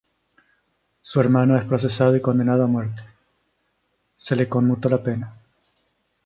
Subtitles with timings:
[1.03, 3.03] Su hermano es procesado y condenado a muerte,
[4.15, 5.35] se le conmutó la pena.